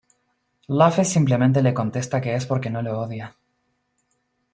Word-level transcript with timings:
Luffy 0.77 1.05
simplemente 1.05 1.61
le 1.61 1.73
contesta 1.75 2.19
que 2.19 2.33
es 2.33 2.47
porque 2.47 2.71
no 2.71 2.81
lo 2.81 2.99
odia. 3.01 3.35